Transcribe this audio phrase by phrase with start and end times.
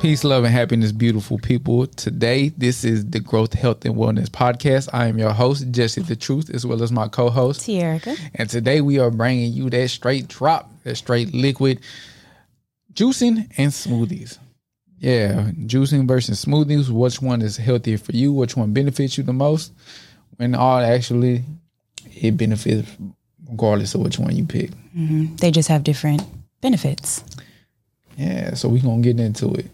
[0.00, 1.86] Peace, love, and happiness, beautiful people.
[1.86, 4.88] Today, this is the Growth, Health, and Wellness podcast.
[4.94, 8.18] I am your host, Jesse the Truth, as well as my co host, Tierica.
[8.34, 11.80] And today, we are bringing you that straight drop, that straight liquid
[12.94, 14.38] juicing and smoothies.
[15.00, 16.88] Yeah, juicing versus smoothies.
[16.88, 18.32] Which one is healthier for you?
[18.32, 19.70] Which one benefits you the most?
[20.36, 21.44] When all actually,
[22.06, 22.88] it benefits
[23.46, 24.70] regardless of which one you pick.
[24.96, 25.36] Mm-hmm.
[25.36, 26.22] They just have different
[26.62, 27.22] benefits.
[28.16, 29.70] Yeah, so we're going to get into it.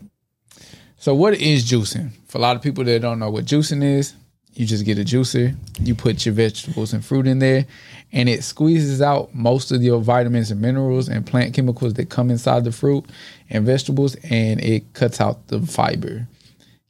[1.06, 2.10] So what is juicing?
[2.27, 4.14] For a lot of people that don't know what juicing is,
[4.55, 7.64] you just get a juicer, you put your vegetables and fruit in there,
[8.10, 12.28] and it squeezes out most of your vitamins and minerals and plant chemicals that come
[12.28, 13.05] inside the fruit
[13.50, 16.27] and vegetables, and it cuts out the fiber,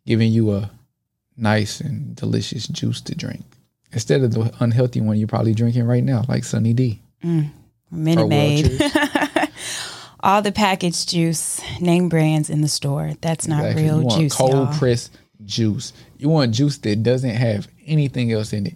[0.07, 0.71] giving you a
[1.37, 3.45] nice and delicious juice to drink
[3.93, 7.02] instead of the unhealthy one you're probably drinking right now, like Sunny D.
[7.23, 7.51] Mm,
[7.91, 8.80] Minute Maid.
[10.27, 13.13] all the packaged juice, name brands in the store.
[13.21, 13.85] That's not exactly.
[13.85, 14.35] real juice.
[14.35, 15.93] Cold pressed juice.
[16.18, 18.74] You want juice that doesn't have anything else in it.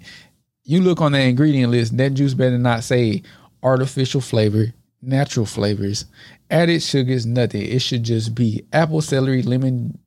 [0.63, 3.25] You look on the ingredient list, that juice better not say
[3.65, 4.67] artificial flavor,
[5.03, 6.05] natural flavors,
[6.53, 7.63] added sugars, nothing.
[7.63, 9.99] It should just be apple, celery, lemon,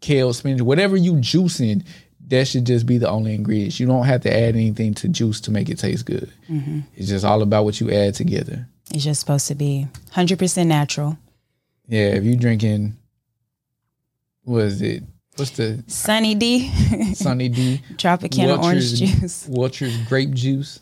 [0.00, 1.84] kale, spinach, whatever you juicing,
[2.28, 3.78] that should just be the only ingredients.
[3.78, 6.32] You don't have to add anything to juice to make it taste good.
[6.48, 6.80] Mm-hmm.
[6.94, 8.66] It's just all about what you add together.
[8.92, 11.18] It's just supposed to be 100% natural.
[11.86, 12.96] Yeah, if you drinking,
[14.44, 15.02] what is it?
[15.36, 16.68] What's the Sunny D?
[17.14, 17.80] Sunny D.
[17.94, 19.46] Tropicana orange juice.
[19.50, 20.80] Welch's grape juice.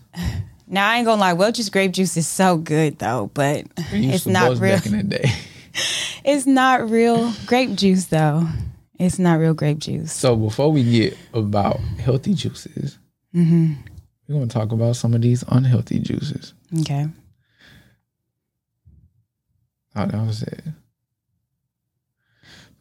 [0.66, 4.58] Now I ain't gonna lie, Welch's grape juice is so good though, but it's not
[4.58, 4.76] real.
[4.76, 5.30] Back in the day.
[6.24, 8.48] it's not real grape juice though.
[8.98, 10.12] It's not real grape juice.
[10.12, 12.98] So before we get about healthy juices,
[13.34, 13.74] mm-hmm.
[14.26, 16.54] we're gonna talk about some of these unhealthy juices.
[16.80, 17.08] Okay.
[19.96, 20.62] Oh, that was it.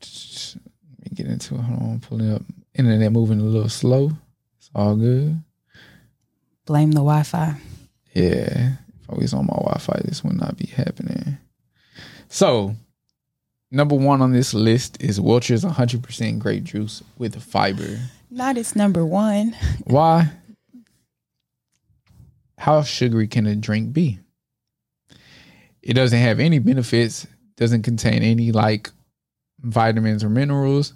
[0.02, 0.56] Let
[1.02, 1.62] me get into it.
[1.62, 2.42] Hold on, pulling up.
[2.74, 4.12] Internet moving a little slow.
[4.58, 5.42] It's all good.
[6.66, 7.56] Blame the Wi Fi.
[8.14, 8.74] Yeah.
[9.02, 11.38] If I was on my Wi Fi, this would not be happening.
[12.28, 12.76] So,
[13.72, 18.00] number one on this list is Welch's 100% grape juice with fiber.
[18.30, 19.56] Not its number one.
[19.86, 20.32] Why?
[22.58, 24.20] How sugary can a drink be?
[25.86, 28.90] It doesn't have any benefits, doesn't contain any like
[29.62, 30.94] vitamins or minerals.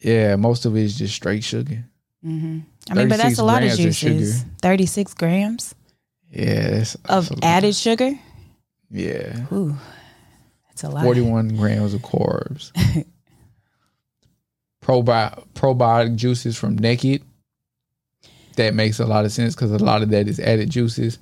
[0.00, 1.84] Yeah, most of it is just straight sugar.
[2.24, 2.60] Mm-hmm.
[2.90, 4.42] I mean, but that's a lot of juices.
[4.42, 5.74] Of 36 grams?
[6.30, 6.84] Yeah.
[7.10, 8.18] Of added sugar?
[8.90, 9.44] Yeah.
[9.52, 9.76] Ooh,
[10.68, 11.04] that's a lot.
[11.04, 12.72] 41 grams of carbs.
[14.82, 17.22] Probi- probiotic juices from Naked.
[18.56, 21.18] That makes a lot of sense because a lot of that is added juices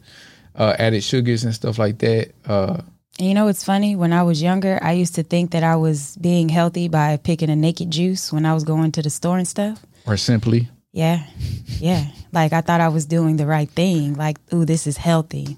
[0.56, 2.32] uh, added sugars and stuff like that.
[2.46, 2.80] Uh,
[3.18, 3.96] and you know what's funny?
[3.96, 7.48] When I was younger, I used to think that I was being healthy by picking
[7.48, 9.84] a naked juice when I was going to the store and stuff.
[10.06, 10.68] Or simply.
[10.92, 11.24] Yeah.
[11.66, 12.06] Yeah.
[12.32, 14.14] like I thought I was doing the right thing.
[14.14, 15.56] Like, ooh, this is healthy.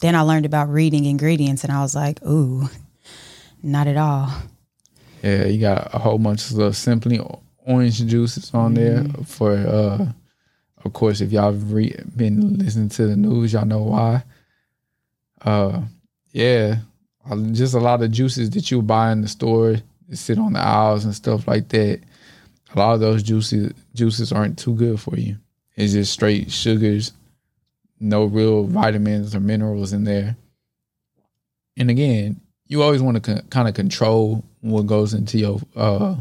[0.00, 2.68] Then I learned about reading ingredients and I was like, ooh,
[3.62, 4.30] not at all.
[5.22, 7.20] Yeah, you got a whole bunch of simply
[7.66, 9.12] orange juices on mm-hmm.
[9.12, 10.12] there for uh
[10.84, 14.22] of course if y'all re- been listening to the news, y'all know why
[15.42, 15.82] uh,
[16.32, 16.76] yeah,
[17.52, 19.76] just a lot of juices that you buy in the store
[20.08, 22.00] that sit on the aisles and stuff like that.
[22.74, 25.36] A lot of those juices juices aren't too good for you.
[25.76, 27.12] It's just straight sugars,
[28.00, 30.36] no real vitamins or minerals in there.
[31.76, 36.16] And again, you always want to co- kind of control what goes into your uh,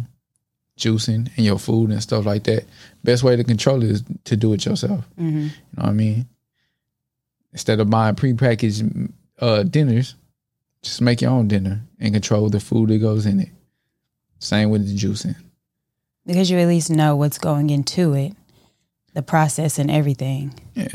[0.80, 2.66] juicing and your food and stuff like that.
[3.04, 5.06] Best way to control it is to do it yourself.
[5.20, 5.40] Mm-hmm.
[5.40, 6.28] You know what I mean?
[7.58, 10.14] Instead of buying prepackaged uh, dinners,
[10.84, 13.50] just make your own dinner and control the food that goes in it.
[14.38, 15.36] Same with the juicing.
[16.24, 18.34] Because you at least know what's going into it,
[19.16, 20.54] the process and everything.
[20.76, 20.88] Yeah,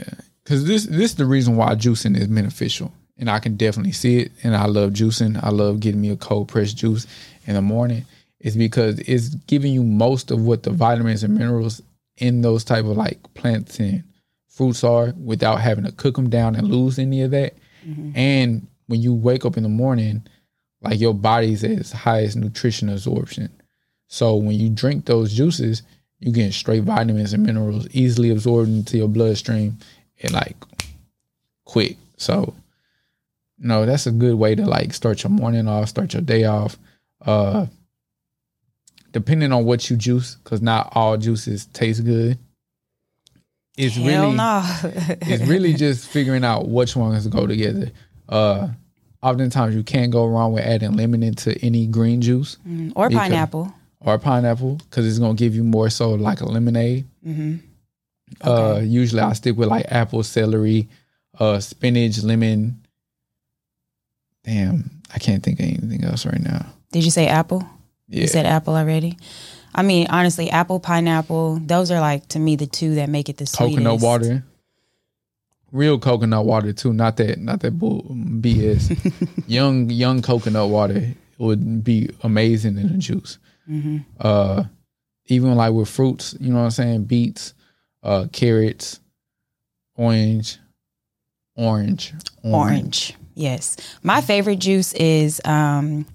[0.44, 4.18] because this this is the reason why juicing is beneficial, and I can definitely see
[4.18, 4.32] it.
[4.44, 5.42] And I love juicing.
[5.42, 7.08] I love getting me a cold pressed juice
[7.44, 8.04] in the morning.
[8.38, 11.82] Is because it's giving you most of what the vitamins and minerals
[12.18, 14.04] in those type of like plants and
[14.52, 17.54] fruits are without having to cook them down and lose any of that.
[17.86, 18.12] Mm-hmm.
[18.14, 20.26] And when you wake up in the morning,
[20.82, 23.50] like your body's at its highest nutrition absorption.
[24.08, 25.82] So when you drink those juices,
[26.20, 29.78] you get straight vitamins and minerals easily absorbed into your bloodstream
[30.22, 30.56] and like
[31.64, 31.96] quick.
[32.18, 32.54] So
[33.58, 36.76] no, that's a good way to like start your morning off, start your day off.
[37.24, 37.66] Uh
[39.12, 42.38] depending on what you juice, because not all juices taste good
[43.76, 44.62] it's Hell really no.
[44.82, 47.90] it's really just figuring out which ones go together.
[48.28, 48.68] Uh
[49.22, 53.28] oftentimes you can't go wrong with adding lemon into any green juice mm, or because,
[53.28, 57.06] pineapple or pineapple because it's gonna give you more so like a lemonade.
[57.26, 57.56] Mm-hmm.
[58.44, 58.80] Uh, okay.
[58.80, 60.88] Uh, usually I stick with like apple, celery,
[61.38, 62.84] uh, spinach, lemon.
[64.44, 66.66] Damn, I can't think of anything else right now.
[66.90, 67.64] Did you say apple?
[68.08, 68.22] Yeah.
[68.22, 69.18] You said apple already.
[69.74, 73.38] I mean, honestly, apple, pineapple, those are like to me the two that make it
[73.38, 73.78] the sweetest.
[73.78, 74.44] Coconut water.
[75.70, 79.44] Real coconut water too, not that not that bull BS.
[79.46, 83.38] young young coconut water would be amazing in a juice.
[83.68, 83.98] Mm-hmm.
[84.20, 84.64] Uh,
[85.26, 87.04] even like with fruits, you know what I'm saying?
[87.04, 87.54] Beets,
[88.02, 89.00] uh, carrots,
[89.96, 90.58] orange,
[91.56, 92.54] orange, orange.
[92.54, 93.14] Orange.
[93.34, 93.76] Yes.
[94.02, 96.06] My favorite juice is um,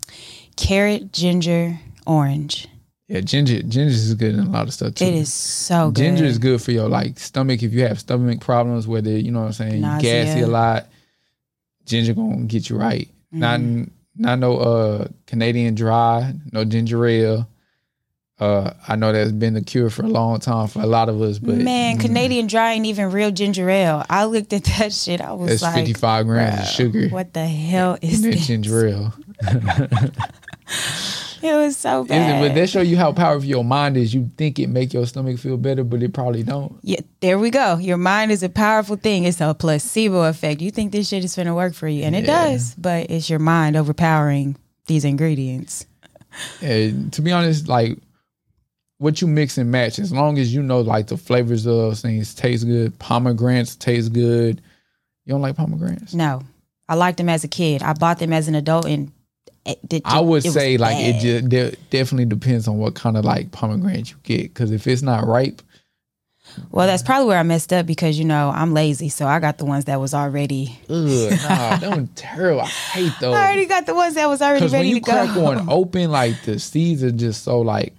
[0.56, 2.68] carrot, ginger, orange.
[3.08, 5.06] Yeah, ginger ginger is good in a lot of stuff too.
[5.06, 6.04] It is so good.
[6.04, 9.40] Ginger is good for your like stomach if you have stomach problems, whether you know
[9.40, 10.26] what I'm saying, Nausea.
[10.26, 10.88] gassy a lot.
[11.86, 13.08] Ginger gonna get you right.
[13.34, 13.40] Mm-hmm.
[13.40, 13.62] Not
[14.18, 17.48] not no uh Canadian dry, no ginger ale.
[18.40, 21.20] Uh, I know that's been the cure for a long time for a lot of
[21.24, 24.06] us, but man, mm, Canadian dry ain't even real ginger ale.
[24.12, 25.22] I looked at that shit.
[25.22, 27.08] I was it's like, fifty five grams of sugar.
[27.08, 28.46] What the hell is this?
[28.46, 29.14] ginger ale?
[31.48, 32.42] it was so bad.
[32.42, 34.14] But that show you how powerful your mind is.
[34.14, 36.78] You think it make your stomach feel better, but it probably don't.
[36.82, 37.78] Yeah, there we go.
[37.78, 39.24] Your mind is a powerful thing.
[39.24, 40.62] It's a placebo effect.
[40.62, 42.50] You think this shit is gonna work for you, and it yeah.
[42.50, 44.58] does, but it's your mind overpowering
[44.88, 45.86] these ingredients.
[46.62, 47.98] And to be honest, like
[48.98, 52.02] what you mix and match, as long as you know like the flavors of those
[52.02, 52.98] things taste good.
[53.00, 54.62] Pomegranates taste good.
[55.26, 56.14] You don't like pomegranates?
[56.14, 56.42] No.
[56.90, 57.84] I liked them as a kid.
[57.84, 59.12] I bought them as an adult and
[59.68, 61.16] it, I would say like bad.
[61.16, 64.88] it just de- definitely depends on what kind of like pomegranate you get because if
[64.88, 65.62] it's not ripe.
[66.72, 69.58] Well, that's probably where I messed up because you know I'm lazy, so I got
[69.58, 70.80] the ones that was already.
[70.90, 72.62] Ugh, nah, them terrible.
[72.62, 73.36] I hate those.
[73.36, 75.42] I already got the ones that was already ready when you to crack go.
[75.42, 77.94] one open, like the seeds are just so like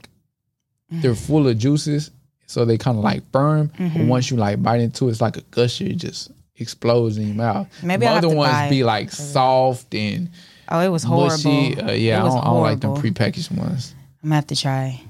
[0.90, 2.10] they're full of juices,
[2.46, 3.68] so they kind of like firm.
[3.68, 3.98] Mm-hmm.
[3.98, 5.84] But once you like bite into it, it's like a gusher.
[5.84, 7.68] It just explodes in your mouth.
[7.82, 10.30] Maybe the other ones be like soft and
[10.70, 11.50] oh, it was horrible.
[11.50, 11.80] Mushy.
[11.80, 13.94] Uh, yeah, I don't, I don't, like them prepackaged ones.
[14.22, 15.02] I'm gonna have to try.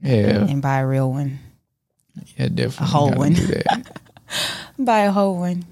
[0.00, 1.38] Yeah, and, and buy a real one.
[2.36, 3.36] Yeah, definitely a whole one.
[4.78, 5.64] buy a whole one.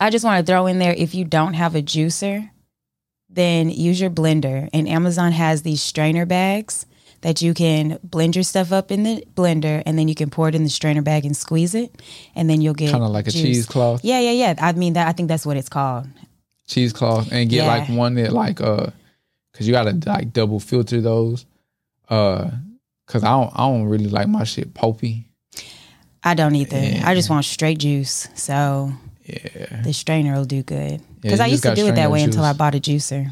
[0.00, 2.50] I just want to throw in there if you don't have a juicer,
[3.30, 4.68] then use your blender.
[4.72, 6.86] And Amazon has these strainer bags
[7.22, 10.48] that you can blend your stuff up in the blender and then you can pour
[10.48, 12.02] it in the strainer bag and squeeze it
[12.34, 13.36] and then you'll get kind of like juice.
[13.36, 14.04] a cheesecloth.
[14.04, 14.54] Yeah, yeah, yeah.
[14.58, 16.08] I mean that I think that's what it's called.
[16.68, 17.66] Cheesecloth and get yeah.
[17.66, 18.86] like one that like uh
[19.52, 21.44] cuz you got to like double filter those
[22.08, 22.50] uh
[23.06, 25.28] cuz I don't I don't really like my shit pulpy.
[26.24, 26.78] I don't either.
[26.78, 27.02] Yeah.
[27.08, 28.28] I just want straight juice.
[28.34, 28.92] So
[29.24, 29.82] yeah.
[29.82, 31.00] The strainer will do good.
[31.22, 32.34] Cuz yeah, I used to do it that way juice.
[32.34, 33.30] until I bought a juicer.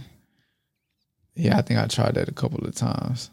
[1.34, 3.30] Yeah, I think I tried that a couple of times.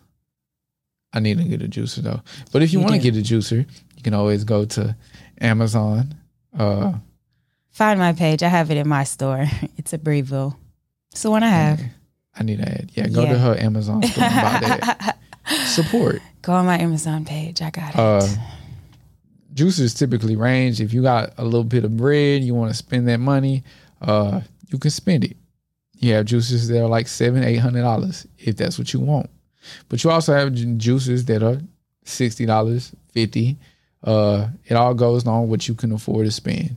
[1.13, 2.21] I need to get a juicer though.
[2.51, 3.65] But if you, you want to get a juicer,
[3.95, 4.95] you can always go to
[5.41, 6.15] Amazon.
[6.57, 6.93] Uh,
[7.77, 8.41] Find my page.
[8.41, 9.45] I have it in my store.
[9.77, 10.57] It's a Breville.
[11.11, 11.79] It's the one I have.
[12.35, 12.91] I need to add.
[12.95, 13.33] Yeah, go yeah.
[13.33, 15.17] to her Amazon store and buy that.
[15.67, 16.19] Support.
[16.41, 17.61] Go on my Amazon page.
[17.61, 17.99] I got it.
[17.99, 18.27] Uh,
[19.53, 20.81] juicers typically range.
[20.81, 23.63] If you got a little bit of bread, you want to spend that money,
[24.01, 25.37] uh, you can spend it.
[25.99, 29.29] You have juices that are like seven, eight hundred dollars if that's what you want.
[29.87, 31.61] But you also have juices that are
[32.05, 33.55] sixty dollars, fifty.
[34.03, 36.75] Uh, it all goes on what you can afford to spend.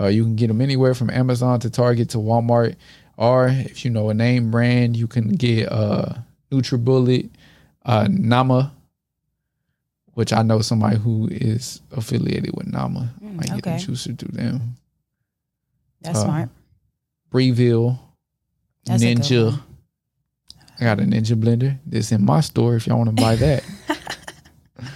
[0.00, 2.76] Uh, you can get them anywhere from Amazon to Target to Walmart,
[3.16, 6.14] or if you know a name brand, you can get uh,
[6.52, 7.30] NutriBullet,
[7.84, 8.72] uh, Nama,
[10.14, 13.12] which I know somebody who is affiliated with Nama.
[13.22, 13.60] Mm, okay.
[13.60, 14.76] get a juicer through them.
[16.00, 16.48] That's uh, smart.
[17.30, 17.98] Breville,
[18.84, 19.60] That's Ninja.
[20.80, 23.64] I got a Ninja blender that's in my store if y'all want to buy that.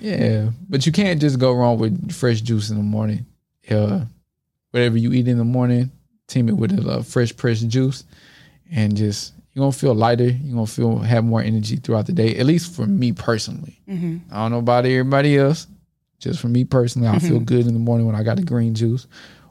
[0.00, 3.26] yeah, but you can't just go wrong with fresh juice in the morning.
[3.70, 4.04] Uh,
[4.70, 5.90] whatever you eat in the morning,
[6.26, 8.04] team it with a uh, fresh pressed juice,
[8.70, 10.28] and just you're gonna feel lighter.
[10.28, 12.36] You're gonna feel have more energy throughout the day.
[12.36, 13.80] At least for me personally.
[13.88, 14.32] Mm-hmm.
[14.32, 15.66] I don't know about everybody else.
[16.18, 17.28] Just for me personally, I mm-hmm.
[17.28, 19.06] feel good in the morning when I got a green juice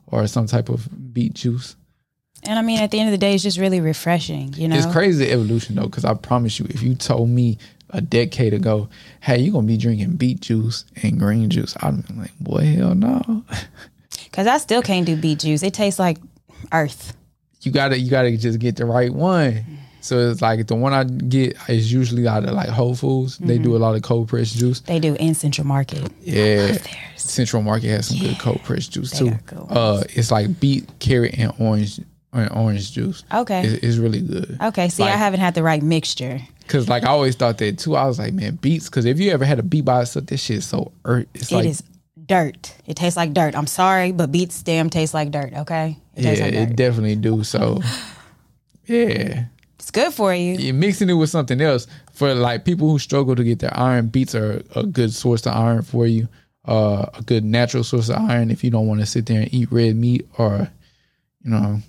[0.07, 1.75] or some type of beet juice.
[2.43, 4.75] And I mean, at the end of the day, it's just really refreshing, you know?
[4.75, 7.57] It's crazy the evolution, though, because I promise you, if you told me
[7.89, 8.89] a decade ago,
[9.21, 12.65] hey, you're going to be drinking beet juice and green juice, I'd be like, boy,
[12.65, 13.43] hell no.
[14.35, 15.63] Because I still can't do beet juice.
[15.63, 16.17] It tastes like
[16.73, 17.15] earth.
[17.61, 19.63] You gotta, you gotta just get the right one.
[20.01, 23.37] So it's like the one I get is usually out of like Whole Foods.
[23.37, 23.47] Mm-hmm.
[23.47, 24.81] They do a lot of cold pressed juice.
[24.81, 26.11] They do in Central Market.
[26.21, 26.77] Yeah,
[27.15, 28.29] Central Market has some yeah.
[28.29, 29.57] good cold pressed juice they too.
[29.69, 32.01] Uh, it's like beet, carrot, and orange
[32.33, 33.23] and orange juice.
[33.33, 33.63] Okay.
[33.65, 34.57] It's, it's really good.
[34.61, 34.89] Okay.
[34.89, 36.41] See, I haven't had the right mixture.
[36.67, 37.95] Cause like I always thought that too.
[37.95, 38.89] I was like, man, beets.
[38.89, 41.27] Cause if you ever had a beet by itself, this shit is so earth.
[41.33, 41.83] It's It like is
[42.27, 42.73] dirt.
[42.85, 43.55] It tastes like dirt.
[43.55, 45.53] I'm sorry, but beets stem tastes like dirt.
[45.53, 45.97] Okay.
[46.15, 47.43] It yeah, tastes like it definitely do.
[47.43, 47.81] So
[48.85, 49.45] yeah,
[49.79, 50.53] It's good for you.
[50.55, 54.07] you're mixing it with something else for like people who struggle to get their iron.
[54.07, 56.27] Beets are a good source of iron for you.
[56.65, 59.53] Uh, a good natural source of iron if you don't want to sit there and
[59.53, 60.67] eat red meat or,
[61.43, 61.79] you know,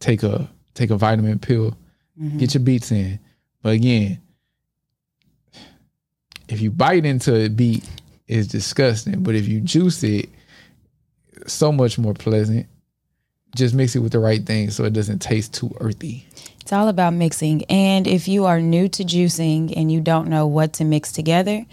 [0.00, 1.76] take a take a vitamin pill.
[2.38, 3.20] Get your beets in.
[3.62, 4.20] But again,
[6.48, 7.88] if you bite into a beet,
[8.28, 9.22] it's disgusting.
[9.22, 10.28] But if you juice it,
[11.46, 12.66] so much more pleasant.
[13.56, 16.26] Just mix it with the right thing so it doesn't taste too earthy.
[16.60, 17.64] It's all about mixing.
[17.64, 21.64] And if you are new to juicing and you don't know what to mix together,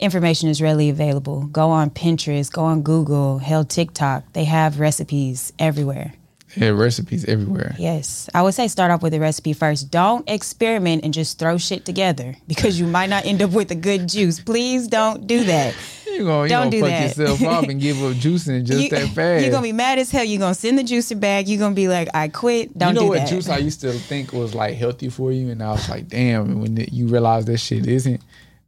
[0.00, 1.46] information is readily available.
[1.46, 4.32] Go on Pinterest, go on Google, hell, TikTok.
[4.32, 6.14] They have recipes everywhere.
[6.58, 7.74] Yeah, recipes everywhere.
[7.78, 8.28] Yes.
[8.34, 9.90] I would say start off with a recipe first.
[9.90, 13.74] Don't experiment and just throw shit together because you might not end up with a
[13.74, 14.40] good juice.
[14.40, 15.74] Please don't do that.
[16.06, 17.16] You're gonna, you Don't gonna do fuck that.
[17.16, 19.46] yourself up and give up juicing just You, that fast.
[19.46, 20.24] are gonna be mad as hell.
[20.24, 21.46] You're gonna send the juicer back.
[21.46, 22.76] You're gonna be like, I quit.
[22.76, 23.28] Don't you know do what that.
[23.28, 26.60] juice I used to think was like healthy for you, and I was like, damn.
[26.60, 28.20] When you realize that shit isn't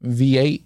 [0.05, 0.63] V8.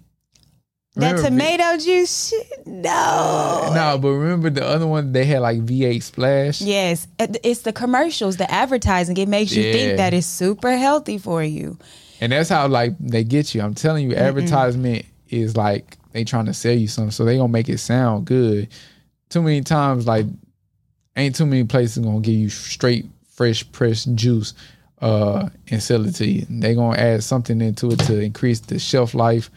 [0.95, 2.67] That Remember V- tomato juice shit?
[2.67, 3.71] No.
[3.73, 6.61] No, but remember the other one they had like V8 splash.
[6.61, 9.17] Yes, it's the commercials, the advertising.
[9.17, 9.73] It makes you Yeah.
[9.73, 11.77] think that it's super healthy for you.
[12.21, 13.61] And that's how like they get you.
[13.61, 17.49] I'm telling you, advertisement is like they trying to sell you something, so they gonna
[17.51, 18.69] make it sound good.
[19.29, 20.25] Too many times, like
[21.17, 24.53] ain't too many places gonna give you straight fresh pressed juice
[25.01, 26.45] uh and sell it to you.
[26.49, 29.51] They gonna add something into it to increase the shelf life,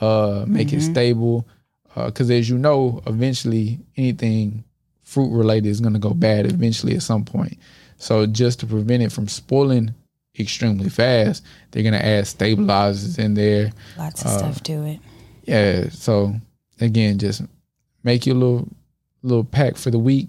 [0.00, 1.46] uh, make it stable.
[1.94, 4.64] Because as you know, eventually anything
[5.02, 7.58] fruit related is gonna go bad eventually at some point.
[7.98, 9.92] So just to prevent it from spoiling
[10.38, 13.72] extremely fast, they're gonna add stabilizers in there.
[13.98, 15.00] Lots Uh, of stuff to it.
[15.44, 15.88] Yeah.
[15.90, 16.34] So
[16.80, 17.42] again, just
[18.04, 18.68] make your little
[19.22, 20.28] little pack for the week.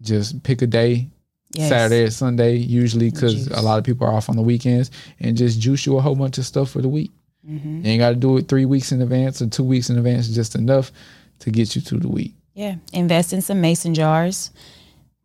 [0.00, 1.08] Just pick a day,
[1.54, 1.68] Yes.
[1.68, 4.90] Saturday or Sunday, usually because a lot of people are off on the weekends,
[5.20, 7.10] and just juice you a whole bunch of stuff for the week.
[7.48, 7.84] Mm-hmm.
[7.84, 10.28] You ain't got to do it three weeks in advance or two weeks in advance.
[10.28, 10.92] Just enough
[11.40, 12.34] to get you through the week.
[12.54, 12.76] Yeah.
[12.92, 14.50] Invest in some mason jars.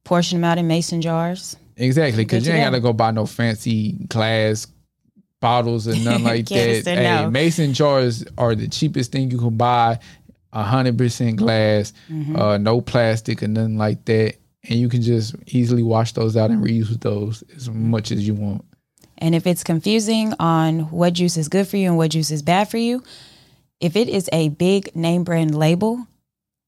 [0.03, 1.57] Portion them out in mason jars.
[1.75, 4.65] Exactly, because Good you ain't got to go buy no fancy glass
[5.39, 6.83] bottles or nothing like that.
[6.85, 7.29] Hey, no.
[7.29, 9.99] mason jars are the cheapest thing you can buy.
[10.53, 12.35] A hundred percent glass, Mm-hmm.
[12.35, 16.49] uh, no plastic or nothing like that, and you can just easily wash those out
[16.49, 18.63] and reuse those as much as you want.
[19.17, 22.41] And if it's confusing on what juice is good for you and what juice is
[22.41, 23.03] bad for you,
[23.79, 26.07] if it is a big name brand label,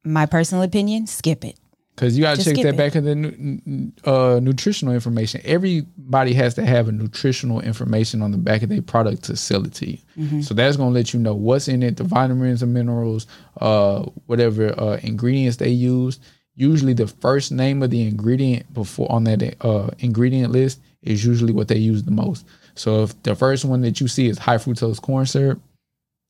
[0.03, 1.57] my personal opinion, skip it.
[1.95, 2.77] Because you got to check that it.
[2.77, 5.41] back in the uh, nutritional information.
[5.43, 9.65] Everybody has to have a nutritional information on the back of their product to sell
[9.65, 9.97] it to you.
[10.17, 10.41] Mm-hmm.
[10.41, 13.27] So that's going to let you know what's in it, the vitamins and minerals,
[13.59, 16.19] uh, whatever uh, ingredients they use.
[16.55, 21.53] Usually, the first name of the ingredient before on that uh, ingredient list is usually
[21.53, 22.45] what they use the most.
[22.75, 25.61] So if the first one that you see is high fructose corn syrup,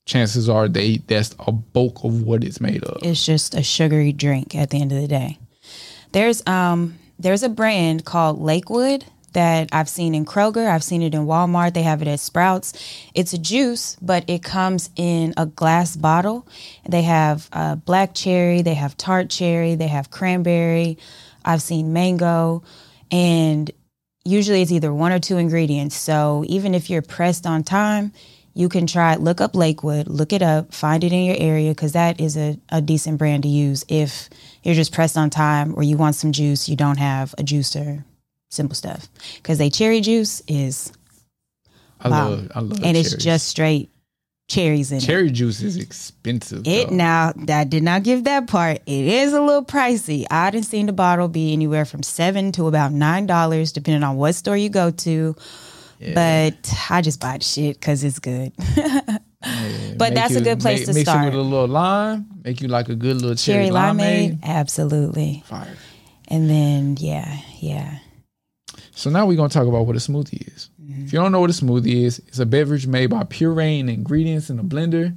[0.06, 3.02] chances are they that's a bulk of what it's made of.
[3.02, 5.38] It's just a sugary drink at the end of the day.
[6.12, 11.14] There's um there's a brand called Lakewood that I've seen in Kroger, I've seen it
[11.14, 12.72] in Walmart, they have it at Sprouts.
[13.14, 16.48] It's a juice, but it comes in a glass bottle.
[16.88, 20.98] They have uh, black cherry, they have tart cherry, they have cranberry.
[21.44, 22.64] I've seen mango
[23.12, 23.70] and
[24.24, 25.96] usually it's either one or two ingredients.
[25.96, 28.12] So even if you're pressed on time,
[28.54, 31.92] you can try look up Lakewood, look it up, find it in your area because
[31.92, 34.28] that is a, a decent brand to use if
[34.62, 38.04] you're just pressed on time or you want some juice, you don't have a juicer,
[38.50, 39.08] simple stuff.
[39.36, 40.92] Because they cherry juice is
[42.00, 42.30] I Wow.
[42.30, 43.90] love, I love, and it's just straight
[44.50, 45.00] cherries in it.
[45.02, 46.66] cherry juice is expensive.
[46.66, 46.94] It though.
[46.96, 48.78] now I did not give that part.
[48.86, 50.26] It is a little pricey.
[50.30, 54.16] I didn't seen the bottle be anywhere from seven to about nine dollars, depending on
[54.16, 55.34] what store you go to.
[56.14, 58.52] But I just buy the shit because it's good.
[59.42, 61.22] Yeah, but make that's a good place make- to mix start.
[61.22, 64.42] it with a little lime, make you like a good little cherry, Cherry limeade, limeade.
[64.42, 65.42] absolutely.
[65.46, 65.74] Fire.
[66.28, 68.00] And then yeah, yeah.
[69.00, 70.68] So now we're gonna talk about what a smoothie is.
[70.78, 71.06] Mm-hmm.
[71.06, 74.50] If you don't know what a smoothie is, it's a beverage made by pureeing ingredients
[74.50, 75.16] in a blender.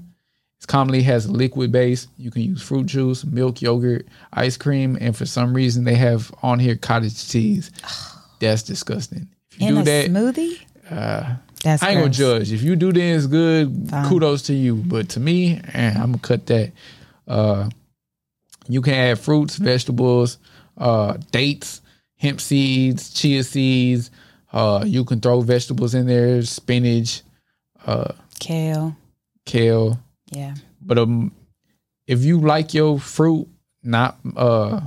[0.61, 2.07] It commonly has a liquid base.
[2.17, 6.33] You can use fruit juice, milk, yogurt, ice cream, and for some reason they have
[6.41, 7.71] on here cottage cheese.
[8.39, 9.27] That's disgusting.
[9.51, 10.61] If you In do a that, smoothie?
[10.89, 11.35] uh,
[11.65, 12.53] That's I ain't gonna judge.
[12.53, 14.07] If you do that, this good, Fine.
[14.07, 14.75] kudos to you.
[14.75, 16.71] But to me, eh, I'm gonna cut that.
[17.27, 17.69] Uh,
[18.69, 20.37] you can add fruits, vegetables,
[20.77, 21.81] uh, dates,
[22.23, 24.09] hemp seeds, chia seeds.
[24.51, 27.21] Uh, you can throw vegetables in there, spinach,
[27.85, 28.95] uh, Kale.
[29.45, 29.99] kale.
[30.31, 30.55] Yeah.
[30.81, 31.31] But um,
[32.07, 33.47] if you like your fruit
[33.83, 34.79] not uh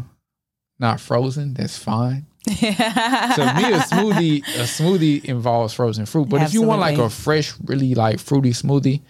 [0.79, 2.27] not frozen, that's fine.
[2.47, 6.29] So me, a smoothie a smoothie involves frozen fruit.
[6.29, 9.03] But if you want like a fresh, really like fruity smoothie,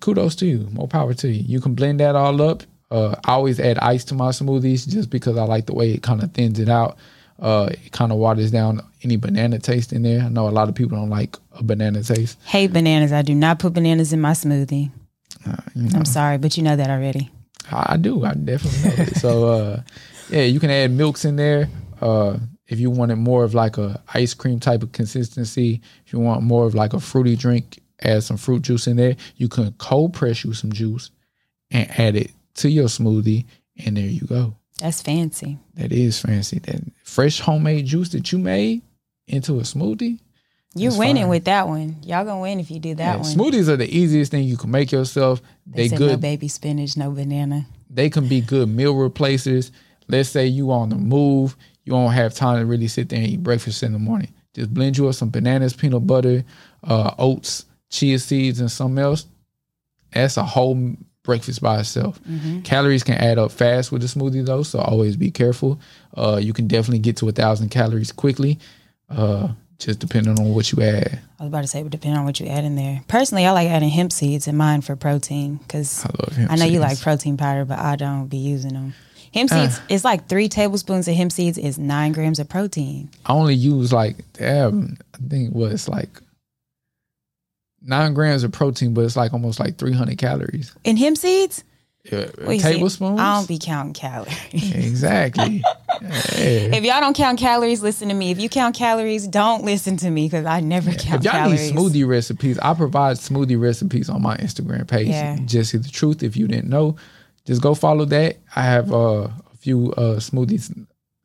[0.00, 0.68] kudos to you.
[0.70, 1.42] More power to you.
[1.42, 2.62] You can blend that all up.
[2.90, 6.02] Uh, I always add ice to my smoothies just because I like the way it
[6.02, 6.96] kind of thins it out.
[7.38, 10.20] Uh, it kind of waters down any banana taste in there.
[10.20, 12.36] I know a lot of people don't like a banana taste.
[12.44, 13.12] Hate bananas.
[13.12, 14.90] I do not put bananas in my smoothie.
[15.46, 15.98] Uh, you know.
[16.00, 17.30] I'm sorry, but you know that already.
[17.70, 18.24] I I do.
[18.24, 19.16] I definitely know that.
[19.16, 19.82] So uh
[20.30, 21.68] yeah, you can add milks in there.
[22.00, 26.20] Uh if you wanted more of like a ice cream type of consistency, if you
[26.20, 29.16] want more of like a fruity drink, add some fruit juice in there.
[29.36, 31.10] You can cold press you some juice
[31.70, 33.46] and add it to your smoothie,
[33.84, 34.56] and there you go.
[34.78, 35.58] That's fancy.
[35.74, 36.58] That is fancy.
[36.60, 38.82] That fresh homemade juice that you made
[39.26, 40.18] into a smoothie.
[40.74, 41.30] You're winning fine.
[41.30, 41.96] with that one.
[42.04, 43.24] Y'all gonna win if you do that Yeah, one.
[43.24, 45.42] Smoothies are the easiest thing you can make yourself.
[45.66, 47.66] They, They said no good baby spinach, no banana.
[47.90, 49.72] they can be good meal replacers.
[50.08, 53.28] Let's say you on the move, you don't have time to really sit there and
[53.28, 54.32] eat breakfast in the morning.
[54.54, 56.44] Just blend you up some bananas, peanut butter,
[56.84, 59.26] uh, oats, chia seeds, and something else.
[60.12, 62.20] That's a whole breakfast by itself.
[62.64, 65.80] Calories can add up fast with a smoothie though, so always be careful.
[66.16, 68.58] Uh, you can definitely get to a thousand calories quickly,
[69.10, 69.48] uh,
[69.78, 71.20] just depending on what you add.
[71.38, 73.02] I was about to say, but depending on what you add in there.
[73.08, 76.56] Personally, I like adding hemp seeds in mine for protein because I love hemp I
[76.56, 78.94] know you like protein powder, but I don't be using them.
[79.32, 79.68] Hemp Uh.
[79.68, 83.08] seeds, it's like three tablespoons of hemp seeds is nine grams of protein.
[83.26, 86.08] I only use like damn, I think what it's like
[87.82, 90.74] nine grams of protein, but it's like almost like three hundred calories.
[90.84, 91.64] In hemp seeds?
[92.10, 92.26] Yeah,
[92.58, 93.20] tablespoons.
[93.20, 94.34] I don't be counting calories.
[94.52, 95.62] exactly.
[96.00, 96.08] Yeah.
[96.08, 98.30] if y'all don't count calories, listen to me.
[98.30, 101.18] If you count calories, don't listen to me because I never count calories.
[101.18, 101.72] If y'all calories.
[101.72, 105.08] need smoothie recipes, I provide smoothie recipes on my Instagram page.
[105.08, 105.36] Yeah.
[105.44, 106.22] Jesse the Truth.
[106.22, 106.96] If you didn't know,
[107.44, 108.38] just go follow that.
[108.56, 110.74] I have uh, a few uh, smoothies,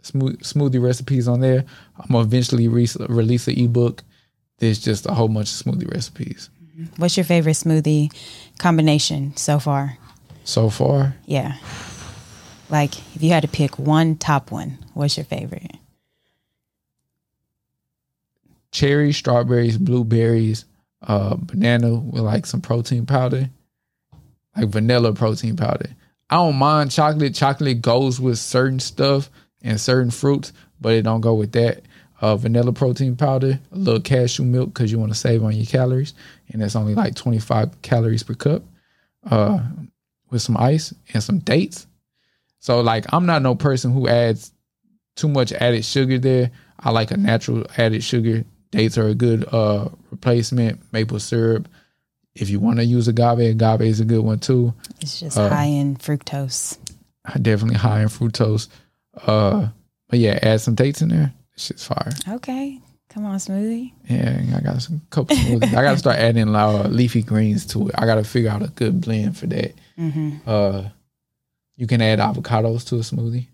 [0.01, 1.63] smooth, smoothie recipes on there.
[1.97, 4.03] I'm gonna eventually re- release an ebook.
[4.59, 6.49] There's just a whole bunch of smoothie recipes.
[6.97, 8.11] What's your favorite smoothie
[8.57, 9.97] combination so far?
[10.43, 11.57] So far, Yeah.
[12.69, 15.71] Like if you had to pick one top one, what's your favorite?
[18.71, 20.65] cherry, strawberries, blueberries,
[21.01, 23.49] uh, banana with like some protein powder,
[24.55, 25.95] like vanilla protein powder.
[26.29, 27.33] I don't mind chocolate.
[27.35, 29.29] Chocolate goes with certain stuff
[29.61, 31.83] and certain fruits, but it don't go with that.
[32.21, 35.65] Uh, vanilla protein powder, a little cashew milk because you want to save on your
[35.65, 36.13] calories,
[36.49, 38.63] and it's only like 25 calories per cup.
[39.29, 39.59] Uh,
[40.29, 41.87] with some ice and some dates.
[42.59, 44.51] So like, I'm not no person who adds
[45.15, 46.51] too much added sugar there.
[46.79, 48.43] I like a natural added sugar.
[48.71, 50.81] Dates are a good uh replacement.
[50.91, 51.67] Maple syrup.
[52.33, 54.73] If you want to use agave, agave is a good one too.
[54.99, 56.77] It's just Uh, high in fructose.
[57.41, 58.67] Definitely high in fructose.
[59.25, 59.69] Uh,
[60.09, 61.33] but yeah, add some dates in there.
[61.55, 62.11] It's just fire.
[62.29, 62.79] Okay.
[63.09, 63.93] Come on, smoothie.
[64.09, 65.73] Yeah, I got some couple smoothies.
[65.73, 67.95] I got to start adding uh, leafy greens to it.
[67.97, 69.73] I got to figure out a good blend for that.
[69.95, 70.89] hmm Uh,
[71.77, 73.47] you can add avocados to a smoothie.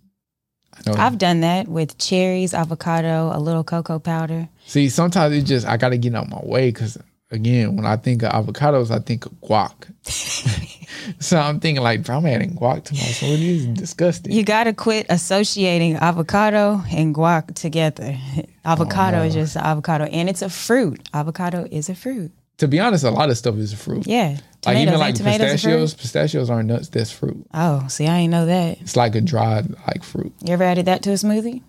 [0.73, 0.95] I know.
[0.97, 4.47] I've done that with cherries, avocado, a little cocoa powder.
[4.65, 6.97] See, sometimes it just I got to get out my way because
[7.29, 9.73] again, when I think of avocados, I think of guac.
[11.19, 13.69] so I'm thinking like, bro, I'm adding guac to my smoothie.
[13.69, 14.31] It's disgusting.
[14.31, 18.17] You got to quit associating avocado and guac together.
[18.63, 19.41] Oh, avocado is no.
[19.41, 21.09] just avocado, and it's a fruit.
[21.15, 22.31] Avocado is a fruit.
[22.57, 24.05] to be honest, a lot of stuff is a fruit.
[24.05, 24.37] Yeah.
[24.67, 25.95] like even like tomatoes pistachios.
[25.95, 26.89] Pistachios aren't nuts.
[26.89, 27.43] That's fruit.
[27.55, 28.79] Oh, see, I ain't know that.
[28.81, 30.31] It's like a dried like fruit.
[30.43, 31.63] You ever added that to a smoothie?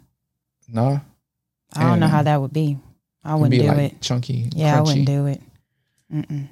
[0.69, 0.99] Nah,
[1.75, 2.77] I don't know how that would be.
[3.25, 4.01] I wouldn't be do like it.
[4.03, 4.51] chunky.
[4.55, 5.41] Yeah, I wouldn't do it.
[6.13, 6.49] Mm-mm.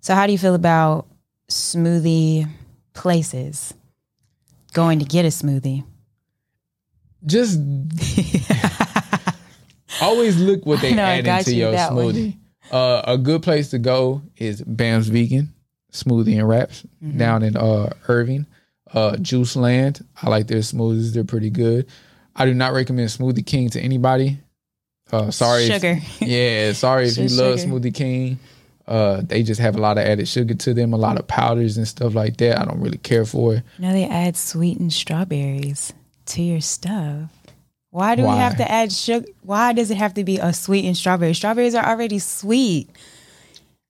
[0.00, 1.06] So, how do you feel about
[1.52, 2.48] smoothie
[2.94, 3.74] places?
[4.72, 5.84] Going to get a smoothie.
[7.24, 7.60] Just
[10.00, 12.36] always look what they I know, I add into you your smoothie.
[12.70, 15.52] Uh, a good place to go is Bam's Vegan
[15.92, 17.18] Smoothie and Wraps Mm-hmm.
[17.18, 18.46] down in uh, Irving.
[18.92, 20.06] Uh, Juice Land.
[20.22, 21.12] I like their smoothies.
[21.12, 21.86] They're pretty good.
[22.36, 24.38] I do not recommend Smoothie King to anybody.
[25.10, 25.64] Uh, sorry.
[25.64, 25.98] if- Sugar.
[26.24, 27.72] yeah, sorry if you love sugar.
[27.72, 28.38] Smoothie King.
[28.86, 31.76] Uh, they just have a lot of added sugar to them, a lot of powders
[31.76, 32.58] and stuff like that.
[32.58, 33.62] I don't really care for it.
[33.78, 35.92] Know, they add sweetened strawberries
[36.26, 37.30] to your stuff.
[37.90, 39.26] Why do we have to add sugar?
[39.42, 41.34] Why does it have to be a sweetened strawberry?
[41.34, 42.88] Strawberries are already sweet.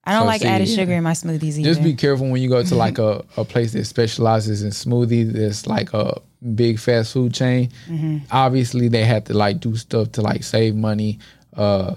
[0.04, 1.62] I don't So, like see, added sugar in my smoothies either.
[1.62, 5.32] Just be careful when you go to like a, a place that specializes in smoothies.
[5.32, 6.20] That's like a
[6.54, 7.70] big fast food chain.
[7.86, 8.18] Mm-hmm.
[8.32, 11.20] Obviously, they have to like do stuff to like save money.
[11.56, 11.94] Uh,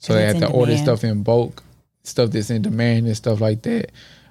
[0.00, 1.62] so they have to in order stuff in bulk,
[2.04, 3.90] stuff that's in demand and stuff like that.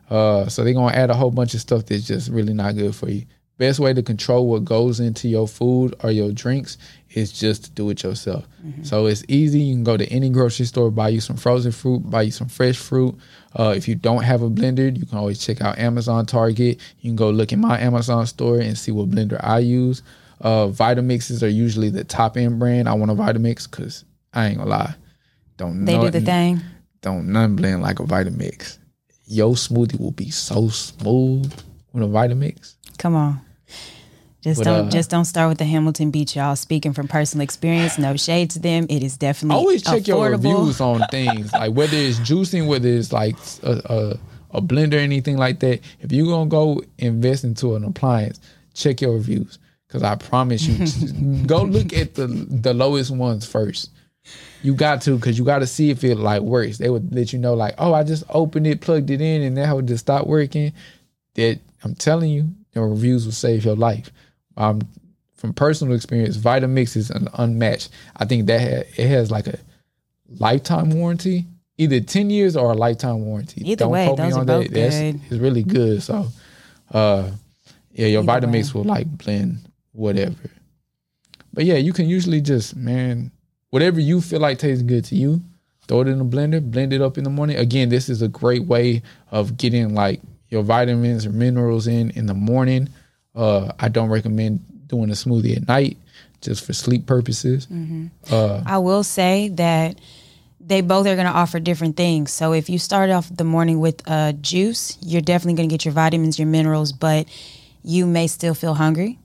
[0.10, 2.96] Uh, so they're gonna add a whole bunch of stuff that's just really not good
[2.96, 3.26] for you.
[3.58, 6.78] Best way to control what goes into your food or your drinks
[7.12, 8.48] is just to do it yourself.
[8.66, 8.84] Mm-hmm.
[8.84, 9.60] So it's easy.
[9.60, 12.48] You can go to any grocery store, buy you some frozen fruit, buy you some
[12.48, 13.16] fresh fruit.
[13.58, 16.80] Uh, if you don't have a blender, you can always check out Amazon, Target.
[17.00, 20.02] You can go look in my Amazon store and see what blender I use.
[20.42, 22.90] Uh, Vitamixes are usually the top end brand.
[22.90, 24.96] I want a Vitamix because I ain't gonna lie,
[25.58, 26.60] don't they know do the thing.
[27.04, 28.80] Don't none blend like a Vitamix.
[29.26, 31.54] Your smoothie will be so smooth
[31.94, 32.76] with a Vitamix.
[32.98, 33.42] Come on.
[34.42, 36.56] Just But, don't uh, just don't start with the Hamilton Beach, y'all.
[36.56, 38.88] Speaking from personal experience, no shade to them.
[38.90, 43.14] It is definitely Always check your reviews on things like whether it's juicing, whether it's
[43.14, 45.80] like a, a, a blender, anything like that.
[46.02, 48.42] If you're gonna go invest into an appliance,
[48.74, 53.92] check your reviews because I promise you, go look at the the lowest ones first.
[54.62, 56.78] You got to because you got to see if it like works.
[56.78, 59.58] They would let you know like, oh, I just opened it, plugged it in, and
[59.58, 60.72] that would just stop working.
[61.36, 64.10] That I'm telling you, the reviews will save your life.
[64.56, 64.82] Um,
[65.36, 67.90] from personal experience, Vitamix is an unmatched.
[68.16, 69.60] I think that ha- it has like a
[70.40, 71.46] lifetime warranty,
[71.78, 73.70] either ten years or a lifetime warranty.
[73.70, 75.20] Either way, quote me those are on both That's good.
[75.30, 76.02] it's really good.
[76.02, 76.28] So,
[76.92, 77.30] uh,
[77.92, 78.80] yeah, your Either Vitamix way.
[78.80, 79.58] will like blend
[79.92, 80.36] whatever.
[81.54, 83.32] But yeah, you can usually just man,
[83.74, 85.42] whatever you feel like tastes good to you,
[85.88, 87.58] throw it in a blender, blend it up in the morning.
[87.58, 92.28] Again, this is a great way of getting like your vitamins or minerals in in
[92.28, 92.88] the morning.
[93.34, 95.98] Uh, I don't recommend doing a smoothie at night
[96.40, 97.66] just for sleep purposes.
[97.66, 98.10] Mm-hmm.
[98.32, 100.00] Uh, I will say that
[100.60, 102.32] they both are going to offer different things.
[102.32, 105.84] So if you start off the morning with a juice, you're definitely going to get
[105.84, 107.28] your vitamins, your minerals, but
[107.84, 109.18] you may still feel hungry.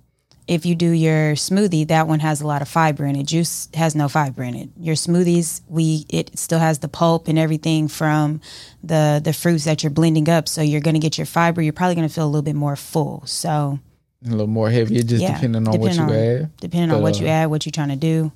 [0.48, 3.24] If you do your smoothie, that one has a lot of fiber in it.
[3.26, 4.70] Juice has no fiber in it.
[4.78, 8.40] Your smoothies, we it still has the pulp and everything from
[8.82, 10.48] the the fruits that you're blending up.
[10.48, 11.60] So you're going to get your fiber.
[11.60, 13.22] You're probably going to feel a little bit more full.
[13.26, 13.78] So
[14.26, 16.56] A little more heavy, it just yeah, depending on what you add.
[16.56, 18.32] depending But, on what you uh, add, what you're trying to do.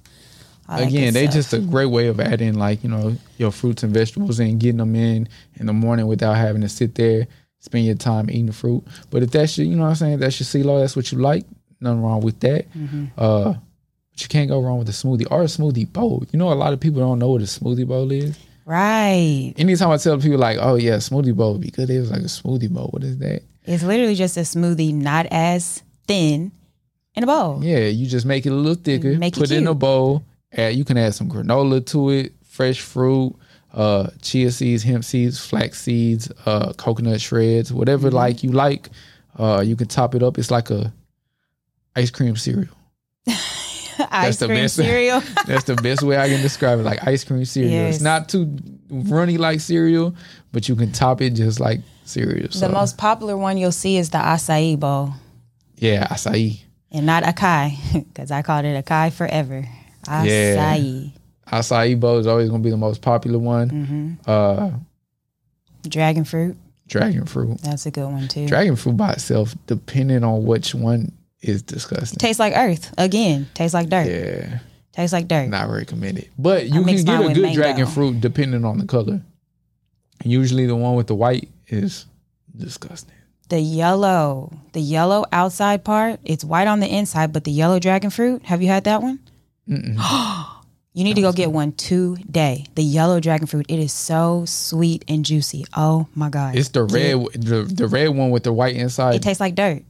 [0.69, 1.35] Again, they stuff.
[1.35, 4.79] just a great way of adding like you know your fruits and vegetables and getting
[4.79, 7.27] them in in the morning without having to sit there
[7.63, 8.83] spend your time eating the fruit.
[9.11, 11.19] But if that's your, you know what I'm saying, that's your CeeLo, that's what you
[11.19, 11.45] like,
[11.83, 12.71] nothing wrong with that.
[12.73, 13.07] Mm-hmm.
[13.19, 13.45] Uh,
[14.11, 16.25] but you can't go wrong with a smoothie or a smoothie bowl.
[16.33, 18.39] You know, a lot of people don't know what a smoothie bowl is.
[18.67, 19.53] right.
[19.57, 22.21] Anytime I tell people like, oh yeah, smoothie bowl would be good, it was like
[22.21, 22.89] a smoothie bowl.
[22.89, 23.43] What is that?
[23.65, 26.53] It's literally just a smoothie, not as thin,
[27.15, 27.61] in a bowl.
[27.63, 30.25] Yeah, you just make it a little thicker, Make put it in a bowl.
[30.53, 33.35] Add, you can add some granola to it, fresh fruit,
[33.73, 38.17] uh, chia seeds, hemp seeds, flax seeds, uh, coconut shreds, whatever Mm-hmm.
[38.17, 38.91] like you like.
[39.39, 40.37] Uh, you can top it up.
[40.39, 40.93] It's like a
[41.97, 42.75] ice cream cereal.
[44.11, 44.77] Ice the cream best.
[44.77, 45.21] cereal.
[45.47, 46.83] That's the best way I can describe it.
[46.83, 47.71] Like ice cream cereal.
[47.73, 47.97] Yes.
[47.97, 48.57] It's not too
[48.91, 50.15] runny like cereal,
[50.51, 52.51] but you can top it just like cereal.
[52.51, 55.11] So, the most popular one you'll see is the acai bowl,
[55.77, 56.61] yeah, acai.
[56.91, 57.77] and not acai,
[58.09, 59.69] because I called it acai forever.
[60.07, 61.13] Acai,
[61.47, 63.71] Acai bowl is always gonna be the most popular one.
[63.71, 64.13] Mm-hmm.
[64.27, 64.71] Uh,
[65.87, 66.57] dragon fruit.
[66.89, 67.61] dragon fruit.
[67.61, 68.47] That's a good one too.
[68.49, 72.19] Dragon fruit by itself, depending on which one, is disgusting.
[72.19, 73.49] Tastes like earth again.
[73.55, 74.07] Tastes like dirt.
[74.07, 74.61] Yeah,
[74.93, 75.49] Tastes like dirt.
[75.49, 76.31] not recommended.
[76.39, 79.21] But you can get a good dragon fruit depending on the color.
[80.25, 82.07] Usually, the one with the white is
[82.57, 83.15] disgusting.
[83.49, 88.11] The yellow, the yellow outside part, it's white on the inside, but the yellow dragon
[88.11, 88.43] fruit.
[88.45, 89.19] Have you had that one?
[89.67, 92.67] you need to go get one today.
[92.77, 93.67] The yellow dragon fruit.
[93.69, 95.65] It is so sweet and juicy.
[95.77, 96.57] Oh my god!
[96.57, 99.17] It's the red, the, the red one with the white inside.
[99.17, 99.83] It tastes like dirt.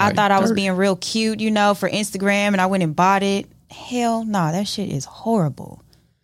[0.00, 2.94] I thought I was being real cute, you know, for Instagram, and I went and
[2.96, 3.46] bought it.
[3.70, 5.82] Hell no, that shit is horrible.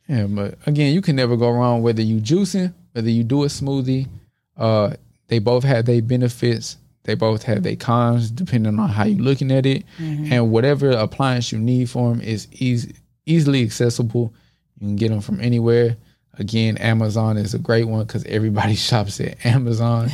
[0.08, 3.46] Yeah, but again, you can never go wrong whether you juicing, whether you do a
[3.46, 4.08] smoothie.
[4.56, 4.94] Uh,
[5.28, 6.76] they both have their benefits.
[7.04, 9.84] They both have their cons, depending on how you're looking at it.
[10.32, 14.34] And whatever appliance you need for them is easy, easily accessible.
[14.80, 15.96] You can get them from anywhere.
[16.38, 20.10] Again, Amazon is a great one because everybody shops at Amazon.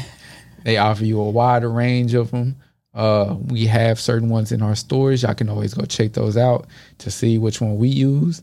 [0.64, 2.56] they offer you a wider range of them.
[2.94, 5.22] Uh, we have certain ones in our stores.
[5.22, 6.66] Y'all can always go check those out
[6.98, 8.42] to see which one we use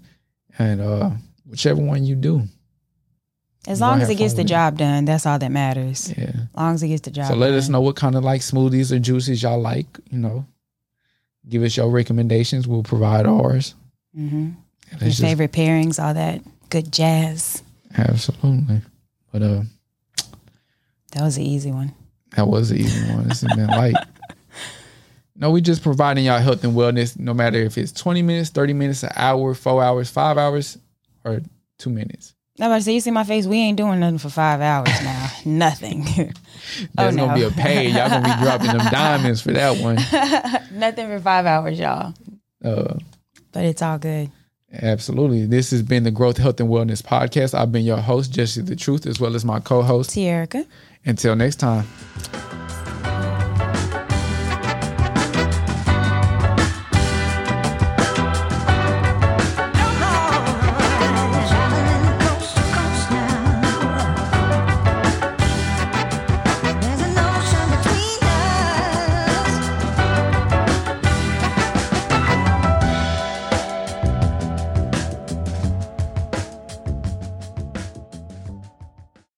[0.57, 1.11] and uh,
[1.47, 2.43] whichever one you do.
[3.67, 6.11] As long as it gets the job done, that's all that matters.
[6.17, 6.23] Yeah.
[6.29, 7.33] As long as it gets the job done.
[7.33, 7.57] So let done.
[7.57, 9.85] us know what kind of like smoothies or juices y'all like.
[10.09, 10.45] You know,
[11.47, 12.67] give us your recommendations.
[12.67, 13.75] We'll provide ours.
[14.17, 14.49] Mm-hmm.
[14.91, 17.61] Your just- favorite pairings, all that good jazz.
[17.95, 18.81] absolutely.
[19.31, 19.61] But uh,
[21.11, 21.93] That was an easy one.
[22.35, 23.27] That was an easy one.
[23.27, 23.95] This has been light.
[25.39, 28.73] No, we just providing y'all health and wellness, no matter if it's 20 minutes, 30
[28.73, 30.77] minutes, an hour, four hours, five hours,
[31.23, 31.39] or
[31.77, 32.35] two minutes.
[32.59, 33.45] I'm about to say, you see my face?
[33.45, 35.29] We ain't doing nothing for five hours now.
[35.45, 36.03] nothing.
[36.93, 37.27] That's no.
[37.27, 37.87] gonna be a pay.
[37.89, 39.95] Y'all gonna be dropping them diamonds for that one.
[40.77, 42.13] nothing for five hours, y'all.
[42.63, 42.95] Uh,
[43.53, 44.29] But it's all good.
[44.73, 45.45] absolutely.
[45.45, 47.53] This has been the Growth, Health, and Wellness Podcast.
[47.57, 50.09] I've been your host, Jesse the Truth, as well as my co-host.
[50.09, 50.65] Tierica.
[51.05, 51.87] Until next time.